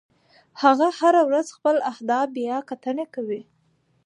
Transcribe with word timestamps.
هغه 0.61 0.87
هره 0.99 1.21
ورځ 1.29 1.47
خپل 1.57 1.75
اهداف 1.91 2.25
بیاکتنه 2.35 3.05
کوي. 3.13 3.41